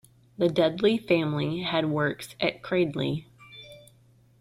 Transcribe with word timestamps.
The 0.39 0.49
Dudley 0.49 0.97
family 0.97 1.61
had 1.61 1.87
works 1.91 2.33
at 2.39 2.63
Cradley. 2.63 3.27